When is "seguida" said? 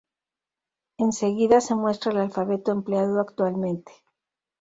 1.11-1.61